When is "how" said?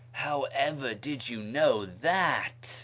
0.25-0.47